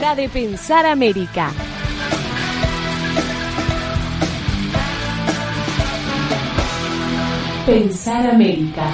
hora 0.00 0.14
de 0.14 0.28
pensar 0.28 0.86
América. 0.86 1.50
Pensar 7.66 8.30
América. 8.30 8.84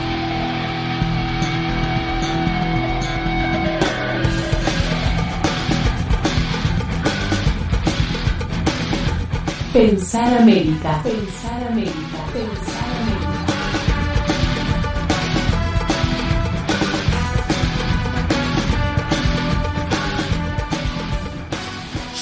Pensar 9.72 10.38
América. 10.38 11.02
Pensar 11.04 11.62
América. 11.70 12.22
Pensar 12.32 12.66
América. 12.66 12.75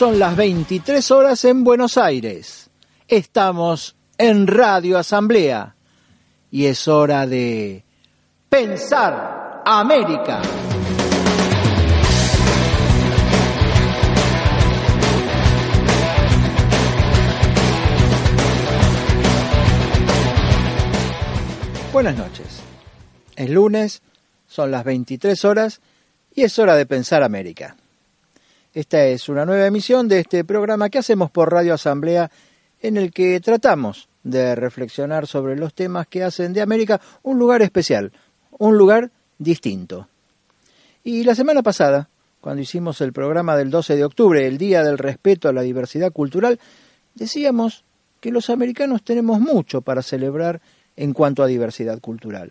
Son 0.04 0.18
las 0.18 0.36
23 0.36 1.10
horas 1.12 1.46
en 1.46 1.64
Buenos 1.64 1.96
Aires. 1.96 2.68
Estamos 3.08 3.96
en 4.18 4.46
Radio 4.46 4.98
Asamblea 4.98 5.76
y 6.50 6.66
es 6.66 6.88
hora 6.88 7.26
de 7.26 7.82
pensar 8.50 9.62
América. 9.64 10.42
Buenas 21.94 22.18
noches. 22.18 22.60
Es 23.36 23.48
lunes, 23.48 24.02
son 24.46 24.70
las 24.70 24.84
23 24.84 25.42
horas 25.46 25.80
y 26.34 26.42
es 26.42 26.58
hora 26.58 26.76
de 26.76 26.84
pensar 26.84 27.22
América. 27.22 27.74
Esta 28.74 29.04
es 29.04 29.28
una 29.28 29.46
nueva 29.46 29.68
emisión 29.68 30.08
de 30.08 30.18
este 30.18 30.42
programa 30.44 30.90
que 30.90 30.98
hacemos 30.98 31.30
por 31.30 31.52
Radio 31.52 31.74
Asamblea 31.74 32.28
en 32.82 32.96
el 32.96 33.12
que 33.12 33.38
tratamos 33.38 34.08
de 34.24 34.56
reflexionar 34.56 35.28
sobre 35.28 35.56
los 35.56 35.74
temas 35.74 36.08
que 36.08 36.24
hacen 36.24 36.52
de 36.52 36.60
América 36.60 37.00
un 37.22 37.38
lugar 37.38 37.62
especial, 37.62 38.10
un 38.58 38.76
lugar 38.76 39.12
distinto. 39.38 40.08
Y 41.04 41.22
la 41.22 41.36
semana 41.36 41.62
pasada, 41.62 42.08
cuando 42.40 42.62
hicimos 42.62 43.00
el 43.00 43.12
programa 43.12 43.56
del 43.56 43.70
12 43.70 43.94
de 43.94 44.04
octubre, 44.04 44.44
el 44.44 44.58
Día 44.58 44.82
del 44.82 44.98
Respeto 44.98 45.48
a 45.48 45.52
la 45.52 45.62
Diversidad 45.62 46.10
Cultural, 46.10 46.58
decíamos 47.14 47.84
que 48.18 48.32
los 48.32 48.50
americanos 48.50 49.04
tenemos 49.04 49.38
mucho 49.38 49.82
para 49.82 50.02
celebrar 50.02 50.60
en 50.96 51.12
cuanto 51.12 51.44
a 51.44 51.46
diversidad 51.46 52.00
cultural. 52.00 52.50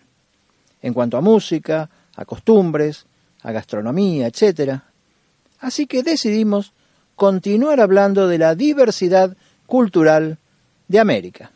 En 0.81 0.93
cuanto 0.93 1.17
a 1.17 1.21
música, 1.21 1.89
a 2.15 2.23
costumbres, 2.23 3.07
a 3.41 3.51
gastronomía, 3.51 4.27
etcétera. 4.27 4.85
Así 5.63 5.87
que 5.87 6.03
decidimos 6.03 6.73
continuar 7.15 7.79
hablando 7.79 8.27
de 8.27 8.37
la 8.37 8.53
diversidad 8.53 9.37
cultural 9.65 10.37
de 10.89 10.99
América. 10.99 11.53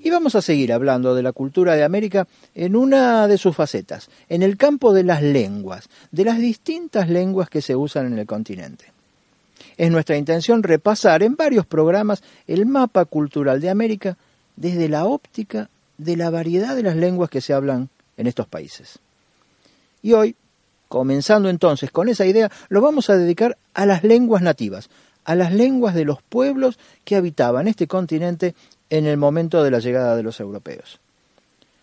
Y 0.00 0.10
vamos 0.10 0.36
a 0.36 0.42
seguir 0.42 0.72
hablando 0.72 1.16
de 1.16 1.24
la 1.24 1.32
cultura 1.32 1.74
de 1.74 1.82
América 1.82 2.28
en 2.54 2.76
una 2.76 3.26
de 3.26 3.36
sus 3.36 3.56
facetas, 3.56 4.08
en 4.28 4.44
el 4.44 4.56
campo 4.56 4.92
de 4.92 5.02
las 5.02 5.22
lenguas, 5.22 5.88
de 6.12 6.24
las 6.24 6.38
distintas 6.38 7.08
lenguas 7.08 7.50
que 7.50 7.62
se 7.62 7.74
usan 7.74 8.06
en 8.06 8.20
el 8.20 8.26
continente. 8.26 8.95
Es 9.76 9.90
nuestra 9.90 10.16
intención 10.16 10.62
repasar 10.62 11.22
en 11.22 11.36
varios 11.36 11.66
programas 11.66 12.22
el 12.46 12.66
mapa 12.66 13.04
cultural 13.04 13.60
de 13.60 13.70
América 13.70 14.16
desde 14.56 14.88
la 14.88 15.04
óptica 15.04 15.68
de 15.98 16.16
la 16.16 16.30
variedad 16.30 16.76
de 16.76 16.82
las 16.82 16.96
lenguas 16.96 17.30
que 17.30 17.40
se 17.40 17.52
hablan 17.52 17.88
en 18.16 18.26
estos 18.26 18.46
países. 18.46 18.98
Y 20.02 20.12
hoy, 20.12 20.36
comenzando 20.88 21.48
entonces 21.48 21.90
con 21.90 22.08
esa 22.08 22.26
idea, 22.26 22.50
lo 22.68 22.80
vamos 22.80 23.10
a 23.10 23.16
dedicar 23.16 23.56
a 23.74 23.86
las 23.86 24.04
lenguas 24.04 24.42
nativas, 24.42 24.88
a 25.24 25.34
las 25.34 25.52
lenguas 25.52 25.94
de 25.94 26.04
los 26.04 26.22
pueblos 26.22 26.78
que 27.04 27.16
habitaban 27.16 27.68
este 27.68 27.86
continente 27.86 28.54
en 28.90 29.06
el 29.06 29.16
momento 29.16 29.62
de 29.62 29.70
la 29.70 29.80
llegada 29.80 30.16
de 30.16 30.22
los 30.22 30.40
europeos. 30.40 31.00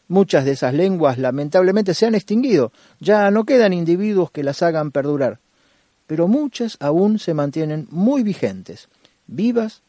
Muchas 0.08 0.46
de 0.46 0.52
esas 0.52 0.74
lenguas 0.74 1.18
lamentablemente 1.18 1.94
se 1.94 2.06
han 2.06 2.16
extinguido, 2.16 2.72
ya 3.00 3.32
no 3.32 3.46
quedan 3.46 3.74
individuos 3.74 4.32
que 4.32 4.44
las 4.44 4.62
hagan 4.62 4.92
perdurar, 4.92 5.40
pero 6.08 6.28
muchas 6.28 6.78
aún 6.80 7.19
se 7.19 7.34
mantienen 7.34 7.88
muy 7.90 8.24
vigentes, 8.24 8.90
vivas 9.28 9.81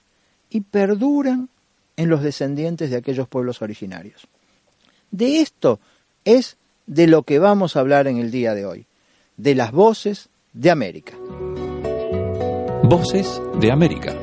y 0.50 0.60
perduran 0.60 1.48
en 1.97 2.08
los 2.08 2.22
descendientes 2.22 2.91
de 2.91 2.97
aquellos 2.97 3.28
pueblos 3.28 3.62
originarios. 3.62 4.26
De 5.10 5.41
esto 5.41 5.80
es 6.24 6.56
de 6.86 7.06
lo 7.06 7.22
que 7.22 7.38
vamos 7.38 7.76
a 7.76 7.80
hablar 7.80 8.06
en 8.06 8.19
el 8.19 8.30
día 8.30 8.54
de 8.54 8.66
hoy, 8.66 8.86
de 9.36 9.54
las 9.54 9.72
voces 9.72 10.28
de 10.53 10.70
América. 10.70 11.16
Voces 12.84 13.41
de 13.60 13.72
América. 13.72 14.14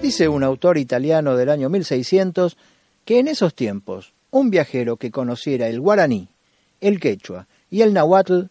Dice 0.00 0.28
un 0.28 0.42
autor 0.42 0.78
italiano 0.78 1.36
del 1.36 1.48
año 1.48 1.68
1600 1.68 2.56
que 3.04 3.18
en 3.18 3.28
esos 3.28 3.54
tiempos 3.54 4.12
un 4.30 4.50
viajero 4.50 4.96
que 4.96 5.10
conociera 5.10 5.68
el 5.68 5.80
guaraní, 5.80 6.28
el 6.82 7.00
quechua 7.00 7.46
y 7.70 7.80
el 7.80 7.94
nahuatl 7.94 8.42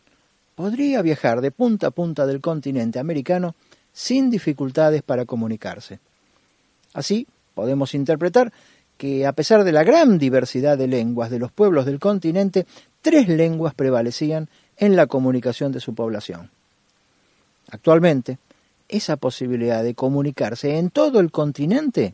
podría 0.56 1.04
viajar 1.04 1.42
de 1.42 1.52
punta 1.52 1.88
a 1.88 1.92
punta 1.92 2.26
del 2.26 2.42
continente 2.42 2.98
americano 2.98 3.54
sin 3.94 4.32
dificultades 4.32 5.04
para 5.04 5.26
comunicarse. 5.26 6.00
Así, 6.94 7.28
podemos 7.54 7.94
interpretar 7.94 8.52
que 8.98 9.26
a 9.26 9.34
pesar 9.34 9.64
de 9.64 9.72
la 9.72 9.84
gran 9.84 10.18
diversidad 10.18 10.78
de 10.78 10.88
lenguas 10.88 11.30
de 11.30 11.40
los 11.40 11.52
pueblos 11.52 11.86
del 11.86 12.00
continente, 12.00 12.66
tres 13.02 13.28
lenguas 13.28 13.74
prevalecían 13.74 14.50
en 14.78 14.96
la 14.96 15.08
comunicación 15.08 15.72
de 15.72 15.80
su 15.80 15.94
población. 15.94 16.50
Actualmente, 17.70 18.38
esa 18.88 19.18
posibilidad 19.18 19.84
de 19.84 19.96
comunicarse 19.96 20.78
en 20.78 20.90
todo 20.90 21.20
el 21.20 21.32
continente 21.32 22.14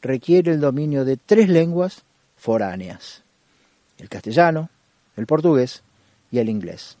requiere 0.00 0.52
el 0.52 0.60
dominio 0.60 1.04
de 1.04 1.16
tres 1.16 1.48
lenguas 1.48 2.02
foráneas, 2.36 3.22
el 3.98 4.08
castellano, 4.08 4.70
el 5.16 5.26
portugués 5.26 5.82
y 6.30 6.38
el 6.38 6.48
inglés. 6.48 6.96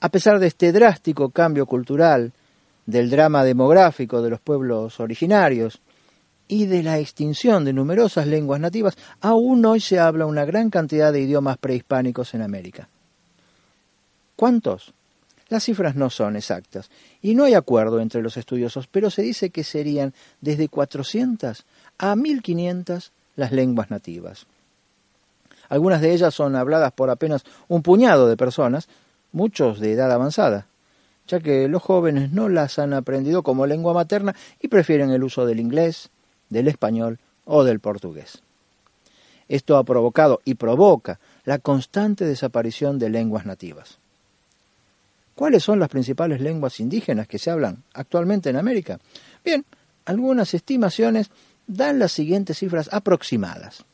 A 0.00 0.08
pesar 0.08 0.38
de 0.38 0.48
este 0.48 0.72
drástico 0.72 1.30
cambio 1.30 1.66
cultural, 1.66 2.32
del 2.86 3.10
drama 3.10 3.44
demográfico 3.44 4.22
de 4.22 4.30
los 4.30 4.40
pueblos 4.40 4.98
originarios 5.00 5.80
y 6.48 6.66
de 6.66 6.82
la 6.82 6.98
extinción 6.98 7.64
de 7.64 7.72
numerosas 7.72 8.26
lenguas 8.26 8.60
nativas, 8.60 8.96
aún 9.20 9.64
hoy 9.64 9.80
se 9.80 9.98
habla 9.98 10.26
una 10.26 10.44
gran 10.44 10.70
cantidad 10.70 11.12
de 11.12 11.20
idiomas 11.20 11.58
prehispánicos 11.58 12.34
en 12.34 12.42
América. 12.42 12.88
¿Cuántos? 14.36 14.92
Las 15.48 15.64
cifras 15.64 15.94
no 15.94 16.10
son 16.10 16.36
exactas 16.36 16.90
y 17.20 17.34
no 17.34 17.44
hay 17.44 17.54
acuerdo 17.54 18.00
entre 18.00 18.22
los 18.22 18.36
estudiosos, 18.36 18.86
pero 18.86 19.10
se 19.10 19.22
dice 19.22 19.50
que 19.50 19.64
serían 19.64 20.14
desde 20.40 20.68
400 20.68 21.64
a 21.98 22.16
1500 22.16 23.12
las 23.36 23.52
lenguas 23.52 23.90
nativas. 23.90 24.46
Algunas 25.72 26.02
de 26.02 26.12
ellas 26.12 26.34
son 26.34 26.54
habladas 26.54 26.92
por 26.92 27.08
apenas 27.08 27.44
un 27.66 27.80
puñado 27.80 28.28
de 28.28 28.36
personas, 28.36 28.88
muchos 29.32 29.80
de 29.80 29.92
edad 29.92 30.12
avanzada, 30.12 30.66
ya 31.26 31.40
que 31.40 31.66
los 31.66 31.80
jóvenes 31.80 32.30
no 32.30 32.50
las 32.50 32.78
han 32.78 32.92
aprendido 32.92 33.42
como 33.42 33.66
lengua 33.66 33.94
materna 33.94 34.36
y 34.60 34.68
prefieren 34.68 35.08
el 35.12 35.24
uso 35.24 35.46
del 35.46 35.60
inglés, 35.60 36.10
del 36.50 36.68
español 36.68 37.20
o 37.46 37.64
del 37.64 37.80
portugués. 37.80 38.42
Esto 39.48 39.78
ha 39.78 39.84
provocado 39.84 40.42
y 40.44 40.56
provoca 40.56 41.18
la 41.46 41.58
constante 41.58 42.26
desaparición 42.26 42.98
de 42.98 43.08
lenguas 43.08 43.46
nativas. 43.46 43.96
¿Cuáles 45.34 45.62
son 45.62 45.80
las 45.80 45.88
principales 45.88 46.42
lenguas 46.42 46.80
indígenas 46.80 47.26
que 47.26 47.38
se 47.38 47.50
hablan 47.50 47.82
actualmente 47.94 48.50
en 48.50 48.56
América? 48.56 49.00
Bien, 49.42 49.64
algunas 50.04 50.52
estimaciones 50.52 51.30
dan 51.66 51.98
las 51.98 52.12
siguientes 52.12 52.58
cifras 52.58 52.90
aproximadas. 52.92 53.86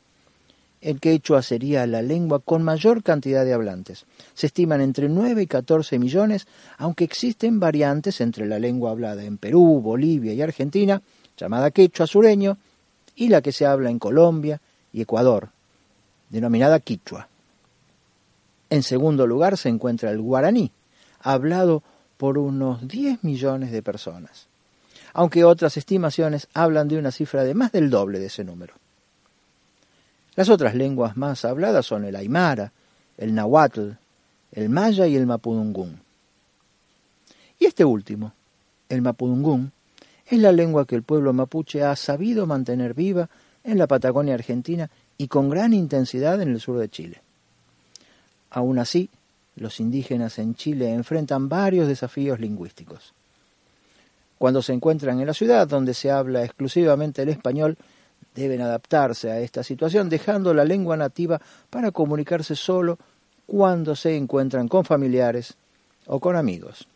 El 0.80 1.00
quechua 1.00 1.42
sería 1.42 1.86
la 1.86 2.02
lengua 2.02 2.38
con 2.38 2.62
mayor 2.62 3.02
cantidad 3.02 3.44
de 3.44 3.52
hablantes. 3.52 4.06
Se 4.34 4.46
estiman 4.46 4.80
entre 4.80 5.08
9 5.08 5.42
y 5.42 5.46
14 5.46 5.98
millones, 5.98 6.46
aunque 6.76 7.04
existen 7.04 7.58
variantes 7.58 8.20
entre 8.20 8.46
la 8.46 8.60
lengua 8.60 8.92
hablada 8.92 9.24
en 9.24 9.38
Perú, 9.38 9.80
Bolivia 9.80 10.32
y 10.32 10.42
Argentina, 10.42 11.02
llamada 11.36 11.72
quechua 11.72 12.06
sureño, 12.06 12.58
y 13.16 13.28
la 13.28 13.42
que 13.42 13.50
se 13.50 13.66
habla 13.66 13.90
en 13.90 13.98
Colombia 13.98 14.60
y 14.92 15.02
Ecuador, 15.02 15.48
denominada 16.30 16.78
quichua. 16.78 17.28
En 18.70 18.84
segundo 18.84 19.26
lugar 19.26 19.56
se 19.56 19.68
encuentra 19.68 20.10
el 20.10 20.20
guaraní, 20.20 20.70
hablado 21.20 21.82
por 22.16 22.38
unos 22.38 22.86
10 22.86 23.24
millones 23.24 23.72
de 23.72 23.82
personas, 23.82 24.46
aunque 25.12 25.42
otras 25.42 25.76
estimaciones 25.76 26.46
hablan 26.54 26.86
de 26.86 26.98
una 26.98 27.10
cifra 27.10 27.42
de 27.42 27.54
más 27.54 27.72
del 27.72 27.90
doble 27.90 28.20
de 28.20 28.26
ese 28.26 28.44
número. 28.44 28.74
Las 30.38 30.50
otras 30.50 30.76
lenguas 30.76 31.16
más 31.16 31.44
habladas 31.44 31.84
son 31.84 32.04
el 32.04 32.14
aymara, 32.14 32.70
el 33.16 33.34
nahuatl, 33.34 33.90
el 34.52 34.68
maya 34.68 35.04
y 35.08 35.16
el 35.16 35.26
mapudungún. 35.26 35.98
Y 37.58 37.64
este 37.64 37.84
último, 37.84 38.32
el 38.88 39.02
mapudungún, 39.02 39.72
es 40.24 40.38
la 40.38 40.52
lengua 40.52 40.86
que 40.86 40.94
el 40.94 41.02
pueblo 41.02 41.32
mapuche 41.32 41.82
ha 41.82 41.96
sabido 41.96 42.46
mantener 42.46 42.94
viva 42.94 43.28
en 43.64 43.78
la 43.78 43.88
Patagonia 43.88 44.34
Argentina 44.34 44.88
y 45.16 45.26
con 45.26 45.50
gran 45.50 45.72
intensidad 45.72 46.40
en 46.40 46.50
el 46.50 46.60
sur 46.60 46.78
de 46.78 46.88
Chile. 46.88 47.20
Aún 48.50 48.78
así, 48.78 49.10
los 49.56 49.80
indígenas 49.80 50.38
en 50.38 50.54
Chile 50.54 50.92
enfrentan 50.92 51.48
varios 51.48 51.88
desafíos 51.88 52.38
lingüísticos. 52.38 53.12
Cuando 54.38 54.62
se 54.62 54.72
encuentran 54.72 55.18
en 55.18 55.26
la 55.26 55.34
ciudad, 55.34 55.66
donde 55.66 55.94
se 55.94 56.12
habla 56.12 56.44
exclusivamente 56.44 57.22
el 57.22 57.30
español, 57.30 57.76
deben 58.38 58.60
adaptarse 58.60 59.30
a 59.30 59.40
esta 59.40 59.62
situación, 59.62 60.08
dejando 60.08 60.54
la 60.54 60.64
lengua 60.64 60.96
nativa 60.96 61.40
para 61.70 61.90
comunicarse 61.90 62.54
solo 62.56 62.98
cuando 63.46 63.96
se 63.96 64.16
encuentran 64.16 64.68
con 64.68 64.84
familiares 64.84 65.56
o 66.06 66.20
con 66.20 66.36
amigos. 66.36 66.86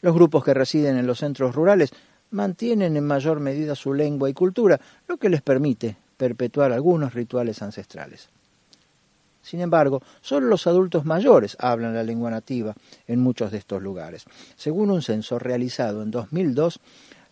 Los 0.00 0.14
grupos 0.14 0.44
que 0.44 0.54
residen 0.54 0.96
en 0.96 1.06
los 1.06 1.18
centros 1.18 1.54
rurales 1.54 1.92
mantienen 2.30 2.96
en 2.96 3.04
mayor 3.06 3.40
medida 3.40 3.74
su 3.74 3.94
lengua 3.94 4.28
y 4.28 4.32
cultura, 4.32 4.80
lo 5.06 5.16
que 5.16 5.28
les 5.28 5.42
permite 5.42 5.96
perpetuar 6.16 6.72
algunos 6.72 7.14
rituales 7.14 7.62
ancestrales. 7.62 8.28
Sin 9.42 9.60
embargo, 9.60 10.02
solo 10.20 10.46
los 10.46 10.66
adultos 10.66 11.04
mayores 11.04 11.56
hablan 11.58 11.94
la 11.94 12.04
lengua 12.04 12.30
nativa 12.30 12.74
en 13.06 13.20
muchos 13.20 13.50
de 13.50 13.58
estos 13.58 13.82
lugares. 13.82 14.24
Según 14.56 14.90
un 14.90 15.02
censo 15.02 15.38
realizado 15.38 16.02
en 16.02 16.10
2002, 16.12 16.80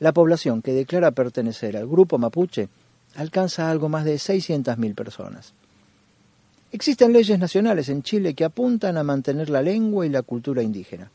la 0.00 0.12
población 0.12 0.62
que 0.62 0.72
declara 0.72 1.12
pertenecer 1.12 1.76
al 1.76 1.86
grupo 1.86 2.18
mapuche 2.18 2.68
alcanza 3.14 3.70
algo 3.70 3.88
más 3.88 4.04
de 4.04 4.16
600.000 4.16 4.94
personas. 4.94 5.52
Existen 6.72 7.12
leyes 7.12 7.38
nacionales 7.38 7.88
en 7.88 8.02
Chile 8.02 8.34
que 8.34 8.44
apuntan 8.44 8.96
a 8.96 9.04
mantener 9.04 9.50
la 9.50 9.62
lengua 9.62 10.06
y 10.06 10.08
la 10.08 10.22
cultura 10.22 10.62
indígena. 10.62 11.10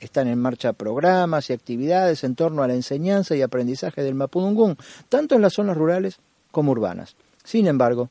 Están 0.00 0.28
en 0.28 0.38
marcha 0.38 0.72
programas 0.72 1.50
y 1.50 1.52
actividades 1.52 2.24
en 2.24 2.34
torno 2.34 2.62
a 2.62 2.68
la 2.68 2.74
enseñanza 2.74 3.36
y 3.36 3.42
aprendizaje 3.42 4.02
del 4.02 4.14
mapudungún, 4.14 4.76
tanto 5.08 5.34
en 5.34 5.42
las 5.42 5.52
zonas 5.52 5.76
rurales 5.76 6.18
como 6.50 6.72
urbanas. 6.72 7.14
Sin 7.44 7.66
embargo, 7.66 8.08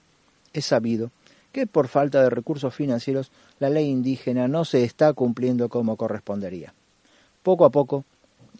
es 0.53 0.65
sabido 0.65 1.11
que 1.51 1.65
por 1.65 1.87
falta 1.87 2.21
de 2.21 2.29
recursos 2.29 2.73
financieros 2.73 3.31
la 3.57 3.69
ley 3.69 3.89
indígena 3.89 4.47
no 4.47 4.63
se 4.65 4.83
está 4.83 5.11
cumpliendo 5.13 5.67
como 5.67 5.97
correspondería. 5.97 6.73
Poco 7.41 7.65
a 7.65 7.71
poco, 7.71 8.05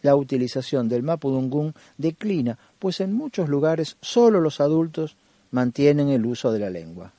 la 0.02 0.16
utilización 0.16 0.88
del 0.88 1.02
mapudungún 1.02 1.74
declina, 1.98 2.58
pues 2.78 3.00
en 3.00 3.12
muchos 3.12 3.48
lugares 3.48 3.96
solo 4.00 4.40
los 4.40 4.60
adultos 4.60 5.16
mantienen 5.50 6.08
el 6.08 6.26
uso 6.26 6.52
de 6.52 6.58
la 6.60 6.70
lengua. 6.70 7.12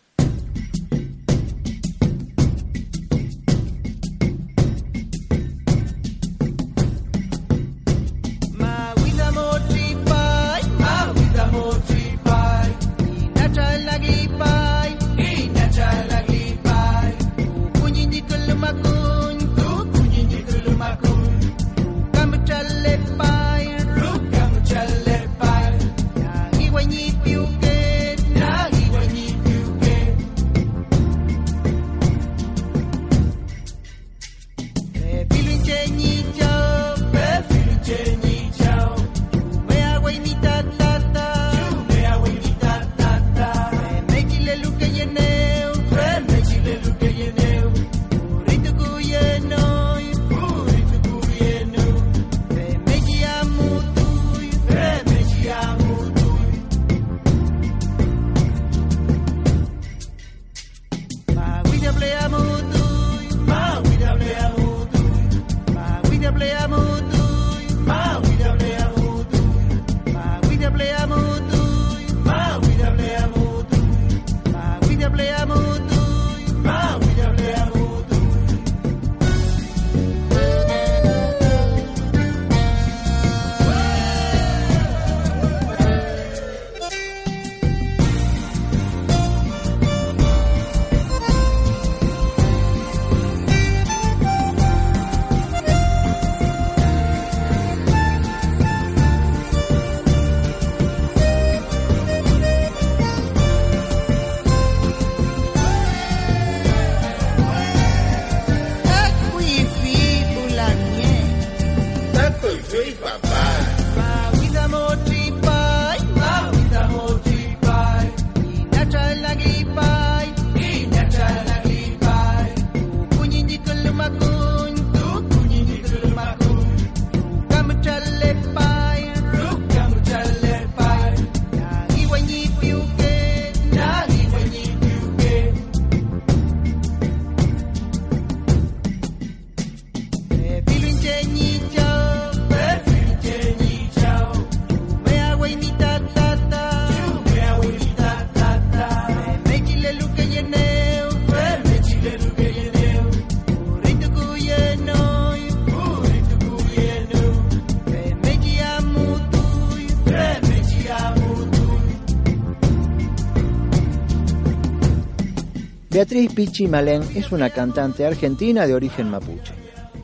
Pichi 166.42 166.68
Malén 166.68 167.04
es 167.14 167.32
una 167.32 167.52
cantante 167.52 168.04
argentina 168.04 168.66
de 168.66 168.74
origen 168.74 169.12
mapuche. 169.12 169.54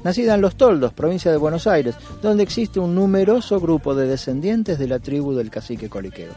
Nacida 0.04 0.36
en 0.36 0.42
Los 0.42 0.56
Toldos, 0.56 0.94
provincia 0.94 1.32
de 1.32 1.38
Buenos 1.38 1.66
Aires, 1.66 1.96
donde 2.22 2.44
existe 2.44 2.80
un 2.80 2.94
numeroso 2.94 3.60
grupo 3.60 3.96
de 3.96 4.06
descendientes 4.06 4.78
de 4.78 4.88
la 4.88 5.00
tribu 5.00 5.34
del 5.34 5.50
cacique 5.50 5.90
coliqueo. 5.90 6.34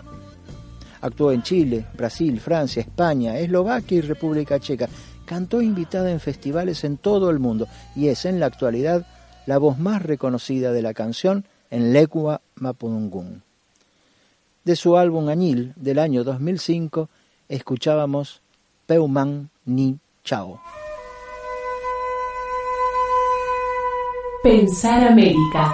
Actuó 1.03 1.33
en 1.33 1.43
Chile, 1.43 1.85
Brasil, 1.93 2.41
Francia, 2.41 2.81
España, 2.81 3.37
Eslovaquia 3.37 3.99
y 3.99 4.01
República 4.01 4.59
Checa. 4.59 4.89
Cantó 5.27 5.61
invitada 5.61 6.11
en 6.11 6.21
festivales 6.21 6.83
en 6.85 6.97
todo 6.97 7.29
el 7.29 7.39
mundo 7.39 7.69
y 7.95 8.09
es 8.09 8.25
en 8.25 8.41
la 8.41 8.47
actualidad 8.47 9.07
la 9.45 9.59
voz 9.59 9.79
más 9.79 10.01
reconocida 10.01 10.73
de 10.73 10.81
la 10.81 10.95
canción 10.95 11.45
en 11.69 11.93
lengua 11.93 12.41
mapudungún. 12.55 13.43
De 14.65 14.77
su 14.77 14.97
álbum 14.97 15.29
Añil 15.29 15.75
del 15.77 15.99
año 15.99 16.25
2005 16.25 17.11
escuchábamos 17.51 18.41
Peuman 18.87 19.51
ni 19.71 19.99
Chao. 20.25 20.61
Pensar 24.43 25.05
América. 25.05 25.73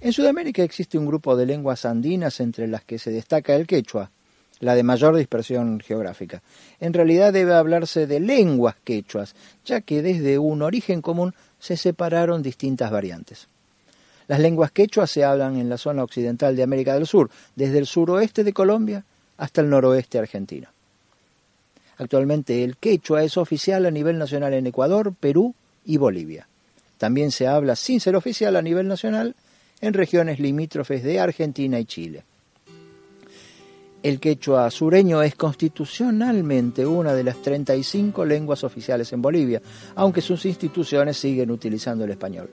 En 0.00 0.12
Sudamérica 0.12 0.62
existe 0.62 0.96
un 0.96 1.06
grupo 1.06 1.36
de 1.36 1.44
lenguas 1.44 1.84
andinas 1.84 2.40
entre 2.40 2.66
las 2.66 2.84
que 2.84 2.98
se 2.98 3.10
destaca 3.10 3.54
el 3.54 3.66
quechua, 3.66 4.10
la 4.60 4.74
de 4.74 4.82
mayor 4.82 5.16
dispersión 5.16 5.80
geográfica. 5.80 6.42
En 6.80 6.94
realidad 6.94 7.32
debe 7.32 7.54
hablarse 7.54 8.06
de 8.06 8.18
lenguas 8.18 8.76
quechuas, 8.82 9.34
ya 9.64 9.82
que 9.82 10.00
desde 10.00 10.38
un 10.38 10.62
origen 10.62 11.02
común 11.02 11.34
se 11.58 11.76
separaron 11.76 12.42
distintas 12.42 12.90
variantes. 12.90 13.48
Las 14.28 14.40
lenguas 14.40 14.70
quechuas 14.70 15.10
se 15.10 15.24
hablan 15.24 15.56
en 15.56 15.70
la 15.70 15.78
zona 15.78 16.04
occidental 16.04 16.54
de 16.54 16.62
América 16.62 16.94
del 16.94 17.06
Sur, 17.06 17.30
desde 17.56 17.78
el 17.78 17.86
suroeste 17.86 18.44
de 18.44 18.52
Colombia 18.52 19.04
hasta 19.38 19.62
el 19.62 19.70
noroeste 19.70 20.18
argentino. 20.18 20.68
Actualmente 21.96 22.62
el 22.62 22.76
quechua 22.76 23.24
es 23.24 23.36
oficial 23.38 23.86
a 23.86 23.90
nivel 23.90 24.18
nacional 24.18 24.52
en 24.52 24.66
Ecuador, 24.66 25.14
Perú 25.18 25.54
y 25.84 25.96
Bolivia. 25.96 26.46
También 26.98 27.32
se 27.32 27.46
habla 27.46 27.74
sin 27.74 28.00
ser 28.00 28.16
oficial 28.16 28.54
a 28.56 28.62
nivel 28.62 28.86
nacional 28.86 29.34
en 29.80 29.94
regiones 29.94 30.38
limítrofes 30.38 31.02
de 31.02 31.20
Argentina 31.20 31.80
y 31.80 31.86
Chile. 31.86 32.24
El 34.02 34.20
quechua 34.20 34.70
sureño 34.70 35.22
es 35.22 35.34
constitucionalmente 35.34 36.86
una 36.86 37.14
de 37.14 37.24
las 37.24 37.40
35 37.42 38.24
lenguas 38.24 38.62
oficiales 38.62 39.12
en 39.12 39.22
Bolivia, 39.22 39.60
aunque 39.96 40.20
sus 40.20 40.44
instituciones 40.44 41.16
siguen 41.16 41.50
utilizando 41.50 42.04
el 42.04 42.10
español. 42.10 42.48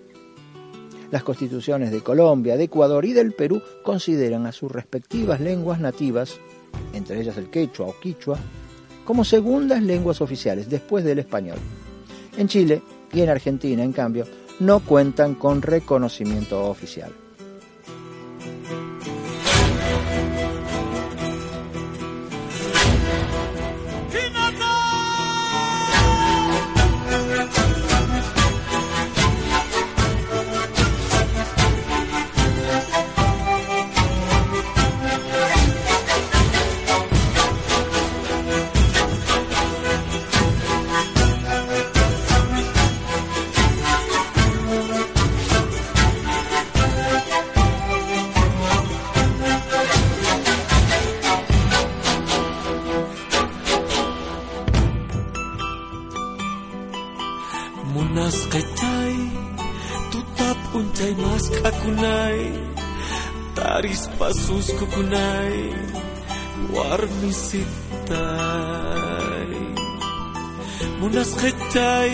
Las 1.16 1.24
constituciones 1.24 1.92
de 1.92 2.02
Colombia, 2.02 2.58
de 2.58 2.66
Ecuador 2.66 3.06
y 3.06 3.14
del 3.14 3.32
Perú 3.32 3.62
consideran 3.84 4.46
a 4.48 4.52
sus 4.52 4.70
respectivas 4.70 5.40
lenguas 5.40 5.80
nativas, 5.80 6.38
entre 6.92 7.22
ellas 7.22 7.38
el 7.38 7.50
quechua 7.50 7.88
o 7.88 7.98
quichua, 7.98 8.38
como 9.06 9.24
segundas 9.24 9.82
lenguas 9.82 10.20
oficiales 10.20 10.70
después 10.70 11.06
del 11.06 11.20
español. 11.20 11.58
En 12.38 12.50
Chile 12.50 12.82
y 13.14 13.22
en 13.22 13.30
Argentina, 13.30 13.82
en 13.82 13.94
cambio, 13.94 14.26
no 14.60 14.82
cuentan 14.82 15.36
con 15.36 15.62
reconocimiento 15.62 16.66
oficial. 16.66 17.14
kunai 62.26 62.42
Taris 63.56 64.10
pasus 64.18 64.68
kukunai 64.80 65.74
Warmi 66.74 67.32
sitai. 67.32 68.26
Munas 71.00 71.32
kecai 71.40 72.12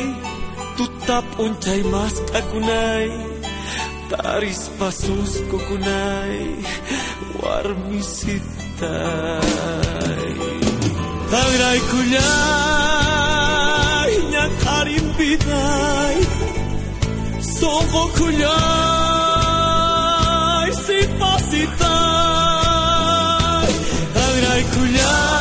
Tutap 0.78 1.26
uncai 1.40 1.82
mas 1.92 2.16
kakunai 2.32 3.10
Taris 4.12 4.70
pasus 4.80 5.32
kukunai 5.50 6.40
Warmi 7.42 8.02
sitai. 8.16 8.42
Tangrai 11.32 11.80
kunai 11.92 12.22
Nyakarim 14.32 15.08
bidai 15.18 16.18
Sovo 17.42 18.04
kunai. 18.18 19.01
si 20.92 21.08
fosse 21.18 21.68
tal, 21.78 21.88
andrai 24.14 24.64
cugliare. 24.74 25.41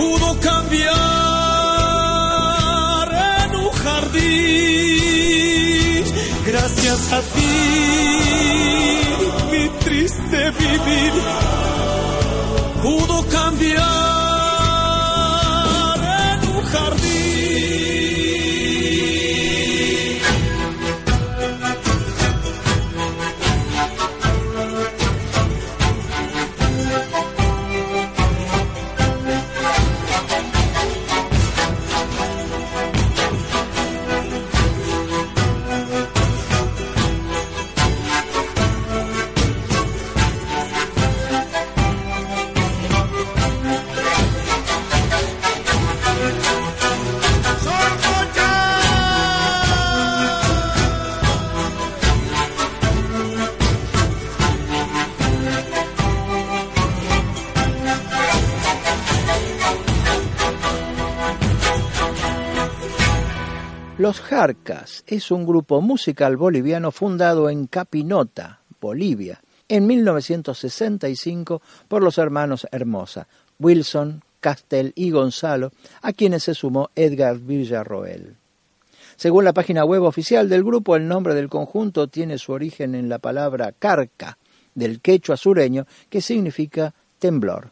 pudo 0.00 0.28
cambiar 0.40 0.88
en 3.44 3.50
un 3.56 3.70
jardín. 3.84 4.20
Gracias 6.46 7.12
a 7.12 7.20
ti, 7.34 7.56
mi 9.52 9.64
triste 9.84 10.50
vivir 10.52 11.12
Los 64.00 64.22
Jarcas 64.22 65.04
es 65.06 65.30
un 65.30 65.44
grupo 65.44 65.82
musical 65.82 66.38
boliviano 66.38 66.90
fundado 66.90 67.50
en 67.50 67.66
Capinota, 67.66 68.62
Bolivia, 68.80 69.42
en 69.68 69.86
1965 69.86 71.60
por 71.86 72.02
los 72.02 72.16
hermanos 72.16 72.66
Hermosa, 72.72 73.28
Wilson, 73.58 74.22
Castel 74.40 74.94
y 74.96 75.10
Gonzalo, 75.10 75.72
a 76.00 76.14
quienes 76.14 76.44
se 76.44 76.54
sumó 76.54 76.88
Edgar 76.96 77.40
Villarroel. 77.40 78.36
Según 79.16 79.44
la 79.44 79.52
página 79.52 79.84
web 79.84 80.04
oficial 80.04 80.48
del 80.48 80.64
grupo, 80.64 80.96
el 80.96 81.06
nombre 81.06 81.34
del 81.34 81.50
conjunto 81.50 82.08
tiene 82.08 82.38
su 82.38 82.52
origen 82.52 82.94
en 82.94 83.10
la 83.10 83.18
palabra 83.18 83.70
carca, 83.78 84.38
del 84.74 85.02
quechua 85.02 85.36
sureño 85.36 85.86
que 86.08 86.22
significa 86.22 86.94
temblor. 87.18 87.70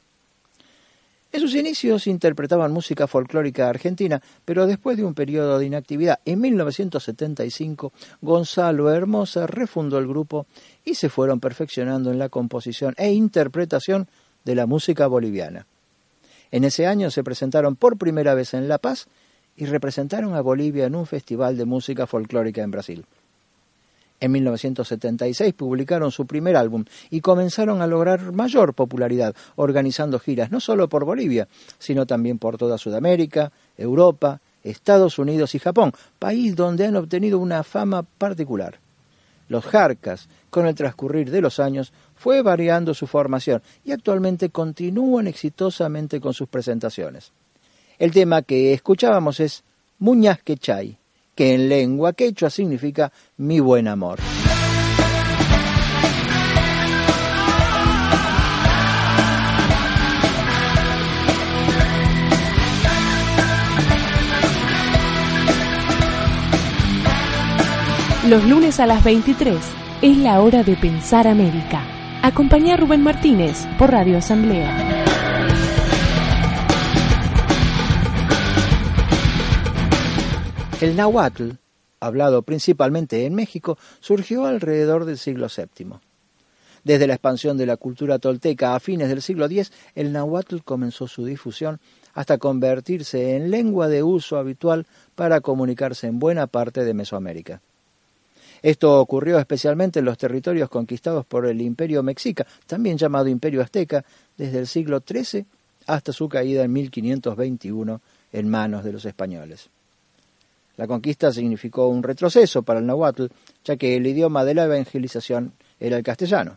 En 1.38 1.42
sus 1.42 1.54
inicios 1.54 2.08
interpretaban 2.08 2.72
música 2.72 3.06
folclórica 3.06 3.68
argentina, 3.68 4.20
pero 4.44 4.66
después 4.66 4.96
de 4.96 5.04
un 5.04 5.14
periodo 5.14 5.60
de 5.60 5.66
inactividad, 5.66 6.18
en 6.24 6.40
1975, 6.40 7.92
Gonzalo 8.20 8.90
Hermosa 8.90 9.46
refundó 9.46 9.98
el 9.98 10.08
grupo 10.08 10.46
y 10.84 10.96
se 10.96 11.08
fueron 11.08 11.38
perfeccionando 11.38 12.10
en 12.10 12.18
la 12.18 12.28
composición 12.28 12.92
e 12.96 13.12
interpretación 13.12 14.08
de 14.44 14.56
la 14.56 14.66
música 14.66 15.06
boliviana. 15.06 15.68
En 16.50 16.64
ese 16.64 16.88
año 16.88 17.08
se 17.08 17.22
presentaron 17.22 17.76
por 17.76 17.98
primera 17.98 18.34
vez 18.34 18.52
en 18.54 18.66
La 18.66 18.78
Paz 18.78 19.06
y 19.54 19.66
representaron 19.66 20.34
a 20.34 20.40
Bolivia 20.40 20.86
en 20.86 20.96
un 20.96 21.06
festival 21.06 21.56
de 21.56 21.66
música 21.66 22.08
folclórica 22.08 22.62
en 22.62 22.72
Brasil. 22.72 23.04
En 24.20 24.32
1976 24.32 25.54
publicaron 25.54 26.10
su 26.10 26.26
primer 26.26 26.56
álbum 26.56 26.84
y 27.08 27.20
comenzaron 27.20 27.82
a 27.82 27.86
lograr 27.86 28.32
mayor 28.32 28.74
popularidad, 28.74 29.34
organizando 29.54 30.18
giras 30.18 30.50
no 30.50 30.58
solo 30.58 30.88
por 30.88 31.04
Bolivia, 31.04 31.46
sino 31.78 32.04
también 32.04 32.38
por 32.38 32.58
toda 32.58 32.78
Sudamérica, 32.78 33.52
Europa, 33.76 34.40
Estados 34.64 35.18
Unidos 35.20 35.54
y 35.54 35.60
Japón, 35.60 35.92
país 36.18 36.56
donde 36.56 36.86
han 36.86 36.96
obtenido 36.96 37.38
una 37.38 37.62
fama 37.62 38.02
particular. 38.02 38.80
Los 39.48 39.64
Jarcas, 39.64 40.28
con 40.50 40.66
el 40.66 40.74
transcurrir 40.74 41.30
de 41.30 41.40
los 41.40 41.60
años, 41.60 41.92
fue 42.16 42.42
variando 42.42 42.94
su 42.94 43.06
formación 43.06 43.62
y 43.84 43.92
actualmente 43.92 44.50
continúan 44.50 45.26
exitosamente 45.26 46.20
con 46.20 46.34
sus 46.34 46.48
presentaciones. 46.48 47.32
El 47.98 48.10
tema 48.10 48.42
que 48.42 48.74
escuchábamos 48.74 49.40
es 49.40 49.62
Muñaz 49.98 50.42
Quechay, 50.42 50.97
que 51.38 51.54
en 51.54 51.68
lengua 51.68 52.14
quechua 52.14 52.50
significa 52.50 53.12
mi 53.36 53.60
buen 53.60 53.86
amor. 53.86 54.18
Los 68.28 68.44
lunes 68.44 68.80
a 68.80 68.86
las 68.86 69.04
23 69.04 69.56
es 70.02 70.16
la 70.18 70.40
hora 70.40 70.64
de 70.64 70.74
Pensar 70.74 71.28
América. 71.28 71.84
Acompaña 72.20 72.74
a 72.74 72.76
Rubén 72.78 73.04
Martínez 73.04 73.64
por 73.78 73.92
Radio 73.92 74.18
Asamblea. 74.18 74.97
El 80.80 80.94
náhuatl, 80.94 81.54
hablado 81.98 82.42
principalmente 82.42 83.26
en 83.26 83.34
México, 83.34 83.76
surgió 83.98 84.46
alrededor 84.46 85.06
del 85.06 85.18
siglo 85.18 85.48
VII. 85.48 85.94
Desde 86.84 87.08
la 87.08 87.14
expansión 87.14 87.56
de 87.58 87.66
la 87.66 87.76
cultura 87.76 88.20
tolteca 88.20 88.76
a 88.76 88.80
fines 88.80 89.08
del 89.08 89.20
siglo 89.20 89.46
X, 89.46 89.72
el 89.96 90.12
náhuatl 90.12 90.58
comenzó 90.64 91.08
su 91.08 91.24
difusión 91.24 91.80
hasta 92.14 92.38
convertirse 92.38 93.34
en 93.34 93.50
lengua 93.50 93.88
de 93.88 94.04
uso 94.04 94.36
habitual 94.36 94.86
para 95.16 95.40
comunicarse 95.40 96.06
en 96.06 96.20
buena 96.20 96.46
parte 96.46 96.84
de 96.84 96.94
Mesoamérica. 96.94 97.60
Esto 98.62 99.00
ocurrió 99.00 99.40
especialmente 99.40 99.98
en 99.98 100.04
los 100.04 100.16
territorios 100.16 100.68
conquistados 100.68 101.26
por 101.26 101.46
el 101.46 101.60
Imperio 101.60 102.04
Mexica, 102.04 102.46
también 102.68 102.98
llamado 102.98 103.26
Imperio 103.26 103.62
Azteca, 103.62 104.04
desde 104.36 104.60
el 104.60 104.68
siglo 104.68 105.02
XIII 105.04 105.44
hasta 105.88 106.12
su 106.12 106.28
caída 106.28 106.62
en 106.62 106.72
1521 106.72 108.00
en 108.32 108.48
manos 108.48 108.84
de 108.84 108.92
los 108.92 109.04
españoles. 109.04 109.70
La 110.78 110.86
conquista 110.86 111.32
significó 111.32 111.88
un 111.88 112.04
retroceso 112.04 112.62
para 112.62 112.78
el 112.78 112.86
náhuatl, 112.86 113.26
ya 113.64 113.76
que 113.76 113.96
el 113.96 114.06
idioma 114.06 114.44
de 114.44 114.54
la 114.54 114.64
evangelización 114.64 115.52
era 115.80 115.96
el 115.96 116.04
castellano. 116.04 116.56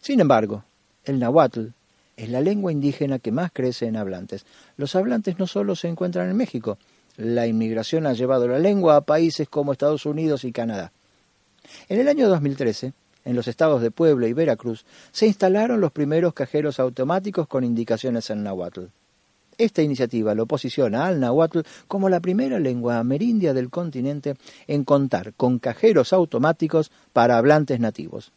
Sin 0.00 0.20
embargo, 0.20 0.64
el 1.04 1.18
náhuatl 1.18 1.66
es 2.16 2.30
la 2.30 2.40
lengua 2.40 2.72
indígena 2.72 3.18
que 3.18 3.30
más 3.30 3.52
crece 3.52 3.86
en 3.86 3.96
hablantes. 3.96 4.46
Los 4.78 4.96
hablantes 4.96 5.38
no 5.38 5.46
solo 5.46 5.76
se 5.76 5.88
encuentran 5.88 6.30
en 6.30 6.36
México, 6.36 6.78
la 7.18 7.46
inmigración 7.46 8.06
ha 8.06 8.14
llevado 8.14 8.48
la 8.48 8.58
lengua 8.58 8.96
a 8.96 9.00
países 9.02 9.50
como 9.50 9.72
Estados 9.72 10.06
Unidos 10.06 10.44
y 10.44 10.52
Canadá. 10.52 10.90
En 11.90 12.00
el 12.00 12.08
año 12.08 12.30
2013, 12.30 12.94
en 13.26 13.36
los 13.36 13.48
estados 13.48 13.82
de 13.82 13.90
Puebla 13.90 14.28
y 14.28 14.32
Veracruz, 14.32 14.86
se 15.12 15.26
instalaron 15.26 15.78
los 15.78 15.92
primeros 15.92 16.32
cajeros 16.32 16.80
automáticos 16.80 17.46
con 17.48 17.64
indicaciones 17.64 18.30
en 18.30 18.42
náhuatl. 18.42 18.86
Esta 19.58 19.82
iniciativa 19.82 20.34
lo 20.34 20.46
posiciona 20.46 21.06
al 21.06 21.20
náhuatl 21.20 21.60
como 21.88 22.08
la 22.08 22.20
primera 22.20 22.58
lengua 22.58 22.98
amerindia 22.98 23.52
del 23.52 23.70
continente 23.70 24.34
en 24.66 24.84
contar 24.84 25.34
con 25.34 25.58
cajeros 25.58 26.12
automáticos 26.12 26.90
para 27.12 27.38
hablantes 27.38 27.78
nativos. 27.80 28.32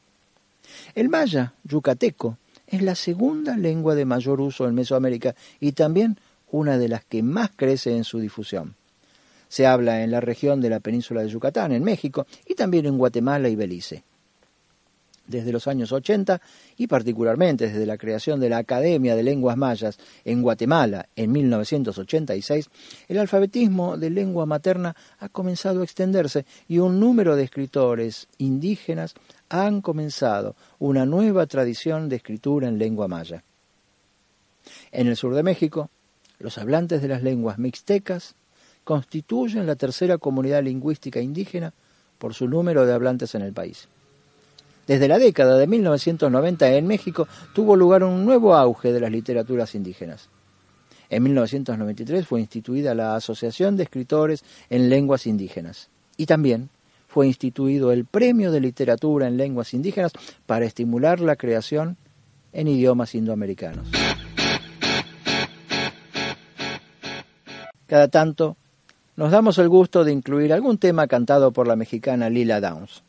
El 0.94 1.10
maya 1.10 1.54
yucateco 1.64 2.38
es 2.68 2.82
la 2.82 2.96
segunda 2.96 3.56
lengua 3.56 3.96
de 3.96 4.06
mayor 4.06 4.42
uso 4.42 4.68
en 4.68 4.76
Mesoamérica 4.76 5.36
y 5.60 5.74
también 5.74 6.18
una 6.52 6.78
de 6.78 6.90
las 6.90 7.06
que 7.06 7.24
más 7.24 7.52
crece 7.56 7.96
en 7.96 8.04
su 8.04 8.20
difusión. 8.20 8.76
Se 9.48 9.68
habla 9.68 10.04
en 10.04 10.12
la 10.12 10.22
región 10.22 10.60
de 10.60 10.70
la 10.70 10.80
península 10.80 11.22
de 11.22 11.30
Yucatán, 11.30 11.72
en 11.72 11.84
México, 11.84 12.26
y 12.48 12.56
también 12.56 12.88
en 12.88 12.98
Guatemala 12.98 13.48
y 13.48 13.56
Belice 13.56 14.04
desde 15.28 15.52
los 15.52 15.68
años 15.68 15.92
80 15.92 16.42
y 16.78 16.88
particularmente 16.88 17.68
desde 17.68 17.86
la 17.86 17.98
creación 17.98 18.40
de 18.40 18.50
la 18.50 18.58
Academia 18.58 19.16
de 19.16 19.24
Lenguas 19.24 19.58
Mayas 19.58 19.98
en 20.24 20.42
Guatemala 20.42 21.08
en 21.16 21.32
1986, 21.32 22.70
el 23.08 23.18
alfabetismo 23.18 23.98
de 23.98 24.10
lengua 24.10 24.46
materna 24.46 24.96
ha 25.20 25.30
comenzado 25.30 25.82
a 25.82 25.84
extenderse 25.84 26.46
y 26.68 26.80
un 26.80 27.00
número 27.00 27.36
de 27.36 27.44
escritores 27.44 28.28
indígenas 28.38 29.16
han 29.50 29.82
comenzado 29.82 30.56
una 30.80 31.06
nueva 31.06 31.46
tradición 31.46 32.10
de 32.10 32.18
escritura 32.18 32.68
en 32.68 32.78
lengua 32.78 33.08
maya. 33.08 33.44
En 34.92 35.08
el 35.08 35.16
sur 35.16 35.36
de 35.36 35.44
México, 35.44 35.90
los 36.40 36.58
hablantes 36.58 37.02
de 37.02 37.08
las 37.08 37.24
lenguas 37.24 37.58
mixtecas 37.58 38.36
constituyen 38.84 39.66
la 39.66 39.76
tercera 39.76 40.18
comunidad 40.18 40.64
lingüística 40.64 41.20
indígena 41.20 41.74
por 42.18 42.34
su 42.34 42.48
número 42.48 42.86
de 42.86 42.94
hablantes 42.94 43.36
en 43.36 43.42
el 43.42 43.54
país. 43.54 43.88
Desde 44.88 45.08
la 45.08 45.18
década 45.18 45.58
de 45.58 45.66
1990 45.68 46.74
en 46.74 46.88
México 46.88 47.28
tuvo 47.54 47.76
lugar 47.76 48.04
un 48.04 48.24
nuevo 48.24 48.56
auge 48.56 48.94
de 48.94 49.00
las 49.00 49.12
literaturas 49.12 49.74
indígenas. 49.74 50.30
En 51.10 51.24
1993 51.24 52.28
fue 52.28 52.40
instituida 52.40 52.94
la 52.94 53.16
Asociación 53.16 53.78
de 53.78 53.84
Escritores 53.84 54.44
en 54.70 54.90
Lenguas 54.90 55.28
Indígenas 55.28 55.90
y 56.18 56.26
también 56.26 56.70
fue 57.08 57.28
instituido 57.28 57.92
el 57.92 58.06
Premio 58.06 58.52
de 58.52 58.60
Literatura 58.60 59.28
en 59.28 59.38
Lenguas 59.38 59.74
Indígenas 59.74 60.12
para 60.46 60.66
estimular 60.66 61.20
la 61.20 61.36
creación 61.36 61.98
en 62.54 62.68
idiomas 62.68 63.16
indoamericanos. 63.16 63.88
Cada 67.88 68.08
tanto 68.08 68.58
nos 69.16 69.32
damos 69.32 69.58
el 69.60 69.70
gusto 69.70 70.04
de 70.04 70.12
incluir 70.12 70.52
algún 70.54 70.78
tema 70.78 71.08
cantado 71.08 71.52
por 71.52 71.68
la 71.68 71.76
mexicana 71.76 72.30
Lila 72.30 72.60
Downs. 72.60 73.04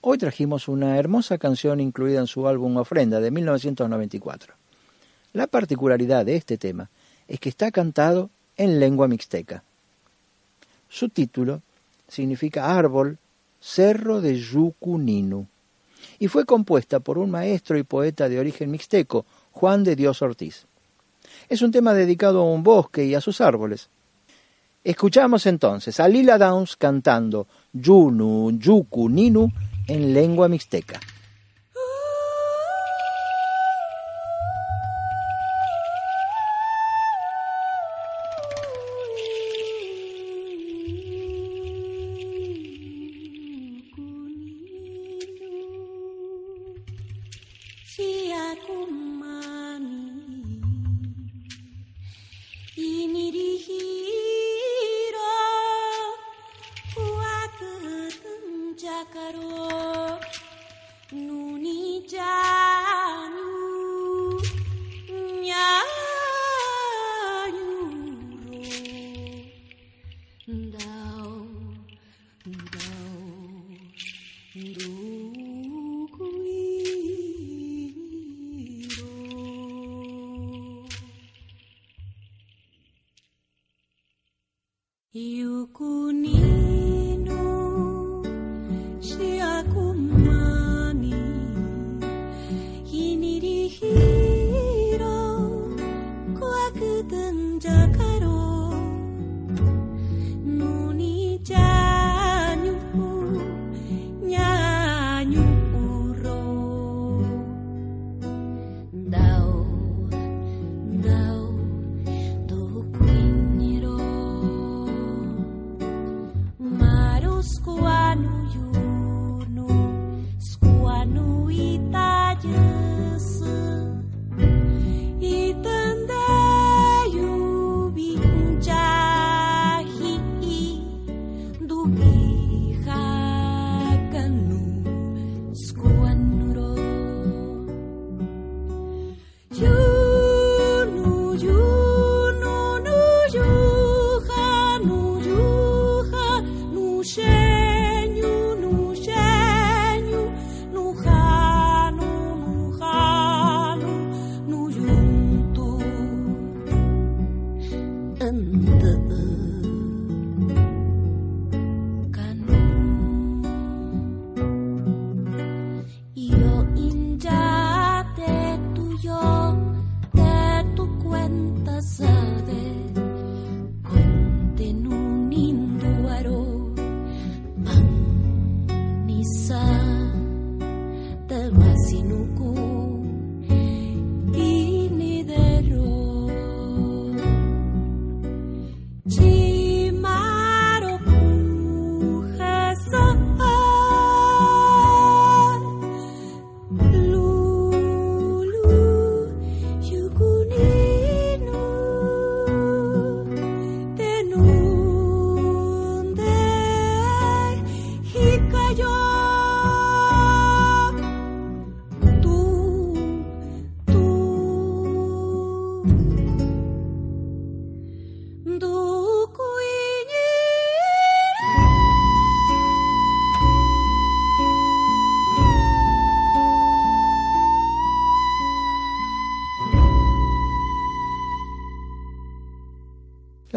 Hoy 0.00 0.16
trajimos 0.16 0.68
una 0.68 0.96
hermosa 0.96 1.38
canción 1.38 1.80
incluida 1.80 2.20
en 2.20 2.28
su 2.28 2.46
álbum 2.46 2.76
Ofrenda 2.76 3.18
de 3.18 3.32
1994. 3.32 4.54
La 5.32 5.48
particularidad 5.48 6.24
de 6.24 6.36
este 6.36 6.56
tema 6.56 6.88
es 7.26 7.40
que 7.40 7.48
está 7.48 7.72
cantado 7.72 8.30
en 8.56 8.78
lengua 8.78 9.08
mixteca. 9.08 9.64
Su 10.88 11.08
título 11.08 11.62
significa 12.06 12.78
árbol, 12.78 13.18
cerro 13.60 14.20
de 14.20 14.38
Yucuninu, 14.38 15.48
y 16.20 16.28
fue 16.28 16.44
compuesta 16.44 17.00
por 17.00 17.18
un 17.18 17.32
maestro 17.32 17.76
y 17.76 17.82
poeta 17.82 18.28
de 18.28 18.38
origen 18.38 18.70
mixteco, 18.70 19.26
Juan 19.50 19.82
de 19.82 19.96
Dios 19.96 20.22
Ortiz. 20.22 20.66
Es 21.48 21.60
un 21.60 21.72
tema 21.72 21.92
dedicado 21.92 22.40
a 22.42 22.44
un 22.44 22.62
bosque 22.62 23.04
y 23.04 23.16
a 23.16 23.20
sus 23.20 23.40
árboles. 23.40 23.88
Escuchamos 24.84 25.44
entonces 25.46 25.98
a 25.98 26.06
Lila 26.06 26.38
Downs 26.38 26.76
cantando 26.76 27.48
Yunu, 27.72 28.52
Yuku, 28.58 29.08
Ninu 29.08 29.50
en 29.88 30.14
lengua 30.14 30.48
mixteca. 30.48 31.00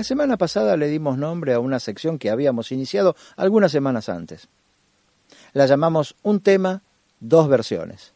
La 0.01 0.05
semana 0.05 0.35
pasada 0.35 0.77
le 0.77 0.87
dimos 0.87 1.19
nombre 1.19 1.53
a 1.53 1.59
una 1.59 1.79
sección 1.79 2.17
que 2.17 2.31
habíamos 2.31 2.71
iniciado 2.71 3.15
algunas 3.35 3.71
semanas 3.71 4.09
antes. 4.09 4.47
La 5.53 5.67
llamamos 5.67 6.15
Un 6.23 6.39
tema, 6.39 6.81
dos 7.19 7.47
versiones. 7.47 8.11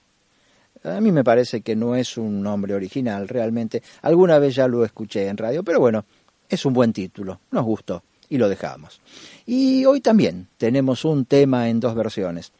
A 0.83 0.99
mí 0.99 1.11
me 1.11 1.23
parece 1.23 1.61
que 1.61 1.75
no 1.75 1.95
es 1.95 2.17
un 2.17 2.41
nombre 2.41 2.73
original, 2.73 3.27
realmente. 3.27 3.83
Alguna 4.01 4.39
vez 4.39 4.55
ya 4.55 4.67
lo 4.67 4.83
escuché 4.83 5.27
en 5.27 5.37
radio, 5.37 5.61
pero 5.61 5.79
bueno, 5.79 6.05
es 6.49 6.65
un 6.65 6.73
buen 6.73 6.91
título, 6.91 7.41
nos 7.51 7.63
gustó 7.63 8.01
y 8.29 8.39
lo 8.39 8.49
dejamos. 8.49 8.99
Y 9.45 9.85
hoy 9.85 10.01
también 10.01 10.47
tenemos 10.57 11.05
un 11.05 11.25
tema 11.25 11.69
en 11.69 11.79
dos 11.79 11.93
versiones. 11.93 12.51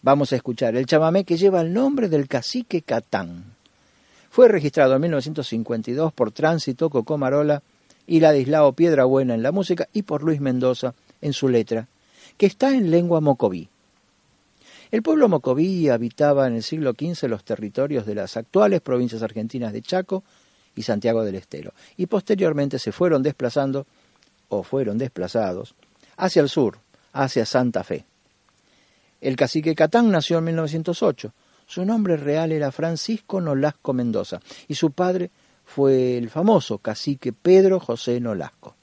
Vamos 0.00 0.32
a 0.32 0.36
escuchar 0.36 0.76
el 0.76 0.86
chamamé 0.86 1.24
que 1.24 1.36
lleva 1.36 1.60
el 1.60 1.74
nombre 1.74 2.08
del 2.08 2.26
cacique 2.26 2.80
Catán. 2.80 3.52
Fue 4.30 4.48
registrado 4.48 4.94
en 4.94 5.02
1952 5.02 6.14
por 6.14 6.32
Tránsito 6.32 6.88
Cocomarola 6.88 7.62
y 8.06 8.20
Ladislao 8.20 8.72
Piedrabuena 8.72 9.34
en 9.34 9.42
la 9.42 9.52
música 9.52 9.88
y 9.92 10.02
por 10.02 10.22
Luis 10.22 10.40
Mendoza 10.40 10.94
en 11.20 11.32
su 11.32 11.48
letra, 11.48 11.88
que 12.36 12.46
está 12.46 12.74
en 12.74 12.90
lengua 12.90 13.20
mocoví. 13.20 13.68
El 14.90 15.02
pueblo 15.02 15.28
mocoví 15.28 15.88
habitaba 15.88 16.46
en 16.46 16.56
el 16.56 16.62
siglo 16.62 16.92
XV 16.92 17.28
los 17.28 17.44
territorios 17.44 18.04
de 18.04 18.14
las 18.14 18.36
actuales 18.36 18.82
provincias 18.82 19.22
argentinas 19.22 19.72
de 19.72 19.80
Chaco 19.80 20.22
y 20.76 20.82
Santiago 20.82 21.24
del 21.24 21.36
Estero, 21.36 21.72
y 21.96 22.06
posteriormente 22.06 22.78
se 22.78 22.92
fueron 22.92 23.22
desplazando, 23.22 23.86
o 24.48 24.62
fueron 24.62 24.98
desplazados, 24.98 25.74
hacia 26.16 26.42
el 26.42 26.48
sur, 26.48 26.78
hacia 27.12 27.46
Santa 27.46 27.84
Fe. 27.84 28.04
El 29.20 29.36
cacique 29.36 29.74
Catán 29.74 30.10
nació 30.10 30.38
en 30.38 30.44
1908. 30.44 31.32
Su 31.66 31.86
nombre 31.86 32.16
real 32.16 32.52
era 32.52 32.72
Francisco 32.72 33.40
Nolasco 33.40 33.92
Mendoza, 33.92 34.40
y 34.68 34.74
su 34.74 34.90
padre 34.90 35.30
fue 35.72 36.18
el 36.18 36.28
famoso 36.28 36.76
cacique 36.76 37.32
Pedro 37.32 37.80
José 37.80 38.20
Nolasco. 38.20 38.74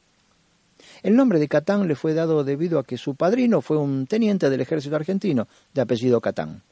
El 1.03 1.15
nombre 1.15 1.37
de 1.37 1.47
Catán 1.47 1.87
le 1.87 1.93
fue 1.93 2.15
dado 2.15 2.43
debido 2.43 2.79
a 2.79 2.83
que 2.83 2.97
su 2.97 3.13
padrino 3.13 3.61
fue 3.61 3.77
un 3.77 4.07
teniente 4.07 4.49
del 4.49 4.61
ejército 4.61 4.95
argentino 4.95 5.47
de 5.71 5.81
apellido 5.81 6.19
Catán. 6.19 6.63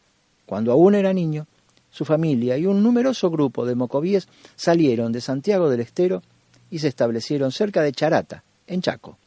Cuando 0.48 0.72
aún 0.72 0.96
era 0.96 1.14
niño, 1.14 1.46
su 1.92 2.04
familia 2.04 2.58
y 2.58 2.66
un 2.66 2.82
numeroso 2.82 3.30
grupo 3.30 3.64
de 3.68 3.76
mocovíes 3.76 4.28
salieron 4.56 5.12
de 5.12 5.22
Santiago 5.22 5.70
del 5.70 5.82
Estero 5.82 6.24
y 6.72 6.80
se 6.80 6.88
establecieron 6.88 7.52
cerca 7.52 7.84
de 7.84 7.92
Charata, 7.92 8.44
en 8.66 8.82
Chaco. 8.82 9.18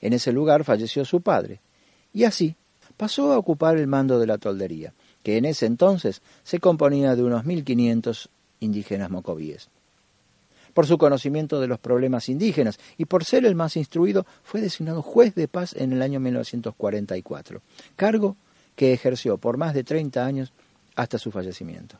En 0.00 0.14
ese 0.14 0.32
lugar 0.32 0.64
falleció 0.64 1.04
su 1.04 1.20
padre, 1.20 1.60
y 2.12 2.24
así 2.24 2.56
pasó 2.96 3.32
a 3.32 3.38
ocupar 3.38 3.76
el 3.76 3.86
mando 3.86 4.18
de 4.18 4.26
la 4.26 4.38
toldería, 4.38 4.92
que 5.22 5.36
en 5.36 5.44
ese 5.44 5.66
entonces 5.66 6.22
se 6.42 6.58
componía 6.58 7.14
de 7.14 7.22
unos 7.22 7.44
1500 7.44 8.30
indígenas 8.60 9.10
mocovíes. 9.10 9.68
Por 10.74 10.86
su 10.86 10.98
conocimiento 10.98 11.60
de 11.60 11.66
los 11.66 11.80
problemas 11.80 12.28
indígenas 12.28 12.78
y 12.96 13.06
por 13.06 13.24
ser 13.24 13.44
el 13.44 13.56
más 13.56 13.76
instruido, 13.76 14.24
fue 14.44 14.60
designado 14.60 15.02
juez 15.02 15.34
de 15.34 15.48
paz 15.48 15.74
en 15.76 15.92
el 15.92 16.02
año 16.02 16.20
1944, 16.20 17.60
cargo 17.96 18.36
que 18.76 18.92
ejerció 18.92 19.36
por 19.36 19.56
más 19.56 19.74
de 19.74 19.84
30 19.84 20.24
años 20.24 20.52
hasta 20.94 21.18
su 21.18 21.30
fallecimiento. 21.30 21.96